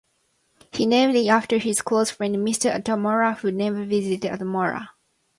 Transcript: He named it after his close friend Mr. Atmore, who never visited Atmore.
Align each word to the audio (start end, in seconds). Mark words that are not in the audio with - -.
He 0.73 0.87
named 0.87 1.13
it 1.15 1.27
after 1.27 1.59
his 1.59 1.83
close 1.83 2.09
friend 2.09 2.37
Mr. 2.37 2.73
Atmore, 2.75 3.37
who 3.37 3.51
never 3.51 3.85
visited 3.85 4.31
Atmore. 4.31 4.87